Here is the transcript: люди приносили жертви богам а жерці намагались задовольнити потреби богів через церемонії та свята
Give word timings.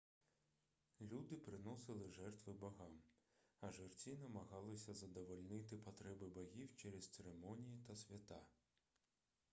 люди 1.01 1.35
приносили 1.35 2.09
жертви 2.09 2.53
богам 2.53 3.01
а 3.59 3.71
жерці 3.71 4.17
намагались 4.21 4.89
задовольнити 4.91 5.77
потреби 5.77 6.27
богів 6.27 6.75
через 6.75 7.09
церемонії 7.09 7.79
та 7.87 7.95
свята 7.95 8.41